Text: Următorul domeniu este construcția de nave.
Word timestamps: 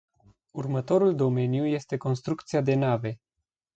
Următorul 0.51 1.15
domeniu 1.15 1.65
este 1.65 1.97
construcția 1.97 2.61
de 2.61 2.75
nave. 2.75 3.19